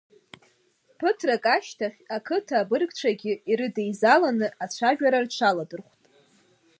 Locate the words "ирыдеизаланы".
3.49-4.47